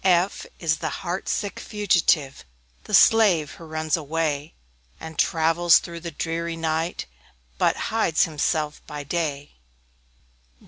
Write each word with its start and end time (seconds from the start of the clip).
F 0.03 0.47
F 0.47 0.51
is 0.57 0.77
the 0.77 0.89
heart 1.05 1.29
sick 1.29 1.59
Fugitive, 1.59 2.43
The 2.85 2.93
slave 2.95 3.51
who 3.51 3.65
runs 3.65 3.95
away, 3.95 4.55
And 4.99 5.19
travels 5.19 5.77
through 5.77 5.99
the 5.99 6.09
dreary 6.09 6.55
night, 6.55 7.05
But 7.59 7.75
hides 7.93 8.23
himself 8.23 8.81
by 8.87 9.03
day. 9.03 9.51